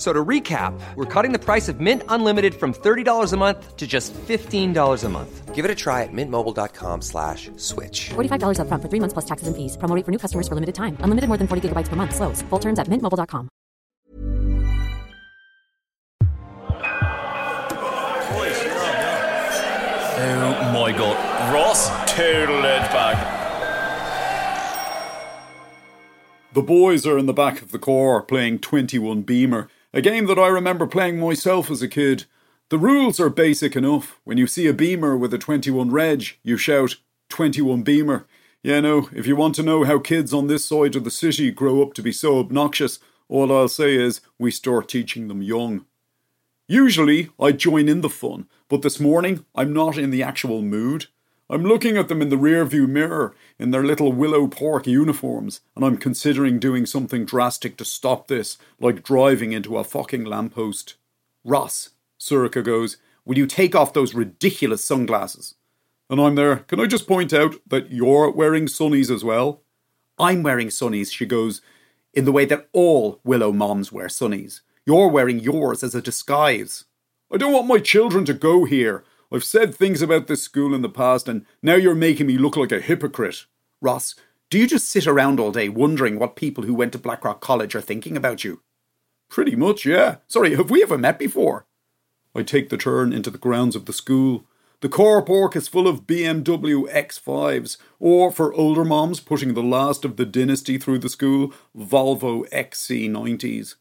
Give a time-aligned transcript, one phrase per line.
[0.00, 3.76] F- So to recap, we're cutting the price of Mint Unlimited from $30 a month
[3.76, 5.54] to just $15 a month.
[5.54, 8.08] Give it a try at mintmobile.com slash switch.
[8.14, 9.76] $45 upfront for three months plus taxes and fees.
[9.76, 10.96] Promo rate for new customers for limited time.
[11.04, 12.14] Unlimited more than 40 gigabytes per month.
[12.16, 12.40] Slows.
[12.48, 13.50] Full terms at mintmobile.com.
[20.22, 21.52] Oh my god.
[21.54, 23.38] Ross total edge back.
[26.52, 30.38] The boys are in the back of the core playing 21 Beamer, a game that
[30.38, 32.24] I remember playing myself as a kid.
[32.68, 34.20] The rules are basic enough.
[34.24, 36.96] When you see a Beamer with a 21 Reg, you shout
[37.30, 38.26] 21 Beamer.
[38.62, 41.50] Yeah, no, if you want to know how kids on this side of the city
[41.50, 45.86] grow up to be so obnoxious, all I'll say is we start teaching them young.
[46.68, 51.06] Usually, I join in the fun, but this morning I'm not in the actual mood.
[51.50, 55.84] I'm looking at them in the rearview mirror in their little Willow Park uniforms, and
[55.84, 60.94] I'm considering doing something drastic to stop this, like driving into a fucking lamppost.
[61.44, 61.90] Ross,
[62.20, 65.56] Sorcha goes, Will you take off those ridiculous sunglasses?
[66.08, 69.62] And I'm there, Can I just point out that you're wearing sunnies as well?
[70.20, 71.62] I'm wearing sunnies, she goes,
[72.14, 74.60] in the way that all Willow moms wear sunnies.
[74.86, 76.84] You're wearing yours as a disguise.
[77.32, 79.02] I don't want my children to go here.
[79.32, 82.56] I've said things about this school in the past, and now you're making me look
[82.56, 83.46] like a hypocrite.
[83.80, 84.16] Ross,
[84.50, 87.76] do you just sit around all day wondering what people who went to Blackrock College
[87.76, 88.62] are thinking about you?
[89.28, 90.16] Pretty much, yeah.
[90.26, 91.66] Sorry, have we ever met before?
[92.34, 94.44] I take the turn into the grounds of the school.
[94.80, 100.04] The car park is full of BMW X5s, or for older moms pushing the last
[100.04, 103.76] of the dynasty through the school, Volvo XC90s.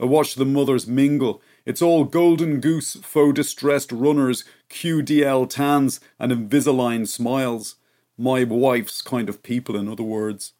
[0.00, 1.42] I watch the mothers mingle.
[1.66, 7.76] It's all golden goose, faux distressed runners, QDL tans, and Invisalign smiles.
[8.18, 10.52] My wife's kind of people, in other words.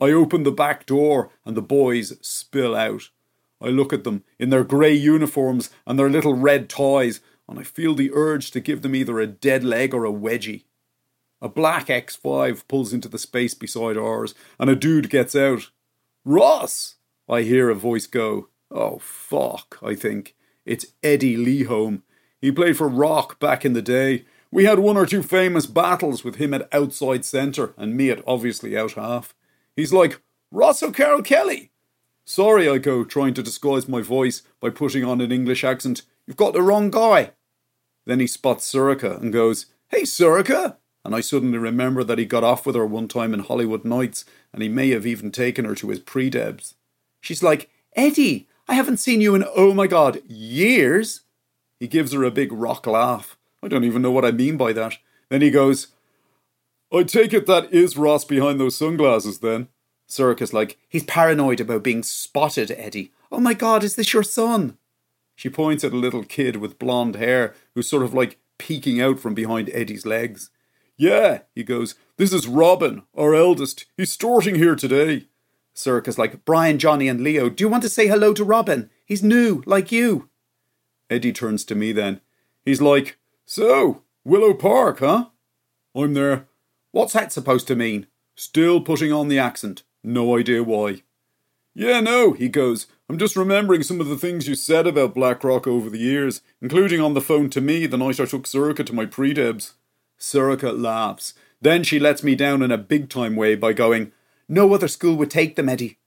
[0.00, 3.10] I open the back door and the boys spill out.
[3.60, 7.62] I look at them in their grey uniforms and their little red ties, and I
[7.62, 10.64] feel the urge to give them either a dead leg or a wedgie.
[11.42, 15.70] A black X5 pulls into the space beside ours, and a dude gets out.
[16.24, 16.96] Ross!
[17.28, 18.48] I hear a voice go.
[18.70, 20.34] Oh, fuck, I think.
[20.68, 22.02] It's Eddie Leehome.
[22.42, 24.26] He played for Rock back in the day.
[24.50, 28.22] We had one or two famous battles with him at outside centre and me at
[28.26, 29.34] obviously out half.
[29.74, 30.20] He's like,
[30.50, 31.70] Ross O'Carroll Kelly.
[32.26, 36.02] Sorry, I go, trying to disguise my voice by putting on an English accent.
[36.26, 37.32] You've got the wrong guy.
[38.04, 40.76] Then he spots Sorcha and goes, Hey, Sorcha!
[41.02, 44.26] And I suddenly remember that he got off with her one time in Hollywood Nights,
[44.52, 46.74] and he may have even taken her to his pre-debs.
[47.22, 51.22] She's like, Eddie, I haven't seen you in, oh my god, years.
[51.80, 53.36] He gives her a big rock laugh.
[53.62, 54.98] I don't even know what I mean by that.
[55.30, 55.88] Then he goes,
[56.92, 59.68] I take it that is Ross behind those sunglasses then.
[60.08, 63.12] Sorcha's like, he's paranoid about being spotted, Eddie.
[63.30, 64.78] Oh my god, is this your son?
[65.34, 69.20] She points at a little kid with blonde hair who's sort of like peeking out
[69.20, 70.50] from behind Eddie's legs.
[70.96, 73.86] Yeah, he goes, this is Robin, our eldest.
[73.96, 75.26] He's starting here today.
[75.78, 78.90] Sorcha's like, Brian, Johnny, and Leo, do you want to say hello to Robin?
[79.06, 80.28] He's new, like you.
[81.08, 82.20] Eddie turns to me then.
[82.64, 83.16] He's like,
[83.46, 85.26] So, Willow Park, huh?
[85.94, 86.48] I'm there.
[86.90, 88.08] What's that supposed to mean?
[88.34, 89.84] Still putting on the accent.
[90.02, 91.02] No idea why.
[91.74, 92.88] Yeah, no, he goes.
[93.08, 97.00] I'm just remembering some of the things you said about Blackrock over the years, including
[97.00, 99.74] on the phone to me the night I took Sorcha to my pre-debs.
[100.18, 101.34] Sorcha laughs.
[101.60, 104.10] Then she lets me down in a big time way by going,
[104.48, 105.98] No other school would take them, Eddie.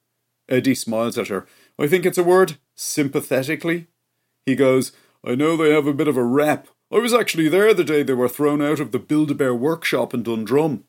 [0.50, 1.48] Eddie smiles at her.
[1.78, 3.88] I think it's a word, sympathetically.
[4.46, 4.92] He goes,
[5.24, 6.68] I know they have a bit of a rep.
[6.92, 10.24] I was actually there the day they were thrown out of the Build-A-Bear workshop in
[10.24, 10.84] Dundrum.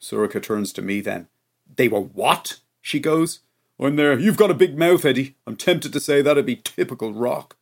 [0.00, 1.28] Sorcha turns to me then.
[1.76, 2.58] They were what?
[2.80, 3.40] She goes.
[3.78, 4.18] I'm there.
[4.18, 5.36] You've got a big mouth, Eddie.
[5.46, 7.56] I'm tempted to say that'd be typical rock.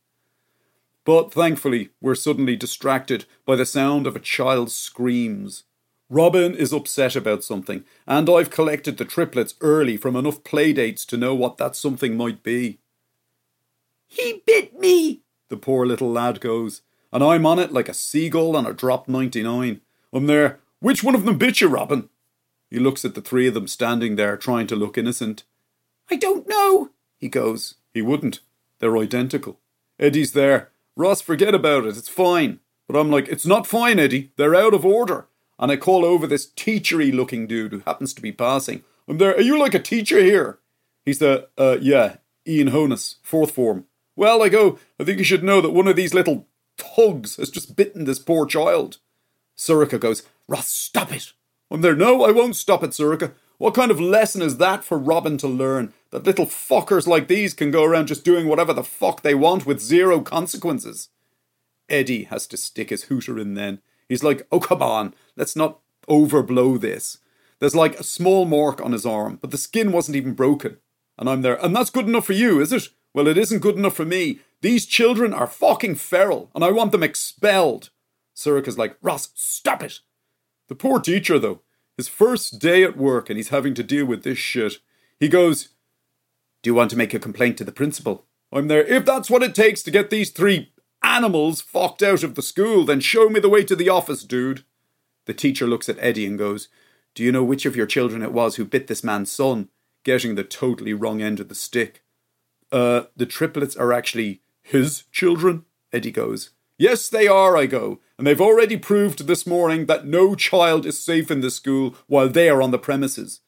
[1.05, 5.63] But thankfully, we're suddenly distracted by the sound of a child's screams.
[6.11, 11.15] Robin is upset about something, and I've collected the triplets early from enough playdates to
[11.15, 12.79] know what that something might be.
[14.07, 16.81] He bit me, the poor little lad goes,
[17.13, 19.79] and I'm on it like a seagull on a drop 99.
[20.11, 20.59] I'm there.
[20.81, 22.09] Which one of them bit you, Robin?
[22.69, 25.45] He looks at the three of them standing there trying to look innocent.
[26.09, 27.75] I don't know, he goes.
[27.93, 28.41] He wouldn't.
[28.79, 29.61] They're identical.
[29.97, 30.71] Eddie's there.
[30.97, 31.95] Ross, forget about it.
[31.95, 32.59] It's fine.
[32.85, 34.33] But I'm like, it's not fine, Eddie.
[34.35, 35.27] They're out of order
[35.61, 38.83] and I call over this teachery looking dude who happens to be passing.
[39.07, 39.35] I'm there.
[39.35, 40.57] Are you like a teacher here?
[41.05, 42.17] He's the, uh, yeah,
[42.47, 43.85] Ian Honus, fourth form.
[44.15, 46.47] Well, I go, I think you should know that one of these little
[46.77, 48.97] thugs has just bitten this poor child.
[49.55, 51.33] Sorcha goes, Ross, stop it.
[51.69, 51.95] I'm there.
[51.95, 53.33] No, I won't stop it, Sorcha.
[53.57, 55.93] What kind of lesson is that for Robin to learn?
[56.09, 59.67] That little fuckers like these can go around just doing whatever the fuck they want
[59.67, 61.09] with zero consequences.
[61.87, 63.79] Eddie has to stick his hooter in then.
[64.11, 65.79] He's like, oh, come on, let's not
[66.09, 67.19] overblow this.
[67.59, 70.79] There's like a small mark on his arm, but the skin wasn't even broken.
[71.17, 72.89] And I'm there, and that's good enough for you, is it?
[73.13, 74.41] Well, it isn't good enough for me.
[74.59, 77.89] These children are fucking feral, and I want them expelled.
[78.35, 80.01] Sorcha's like, Ross, stop it.
[80.67, 81.61] The poor teacher, though,
[81.95, 84.73] his first day at work, and he's having to deal with this shit.
[85.21, 85.69] He goes,
[86.63, 88.25] Do you want to make a complaint to the principal?
[88.51, 88.83] I'm there.
[88.83, 90.73] If that's what it takes to get these three
[91.11, 94.63] animals fucked out of the school, then show me the way to the office, dude.
[95.25, 96.69] The teacher looks at Eddie and goes,
[97.13, 99.69] Do you know which of your children it was who bit this man's son?
[100.03, 102.03] Getting the totally wrong end of the stick.
[102.71, 105.65] Uh, the triplets are actually his children?
[105.91, 110.33] Eddie goes, Yes, they are, I go, and they've already proved this morning that no
[110.33, 113.41] child is safe in the school while they are on the premises.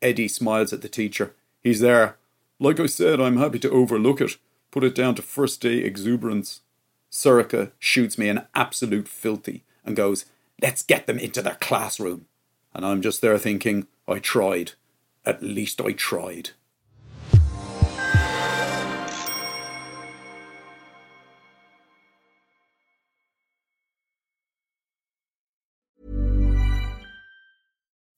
[0.00, 1.34] Eddie smiles at the teacher.
[1.62, 2.16] He's there.
[2.58, 4.36] Like I said, I'm happy to overlook it,
[4.70, 6.62] put it down to first day exuberance.
[7.10, 10.26] Sorcha shoots me an absolute filthy and goes,
[10.60, 12.26] Let's get them into their classroom.
[12.74, 14.72] And I'm just there thinking, I tried.
[15.24, 16.50] At least I tried.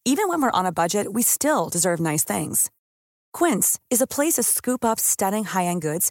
[0.07, 2.71] Even when we're on a budget, we still deserve nice things.
[3.33, 6.11] Quince is a place to scoop up stunning high end goods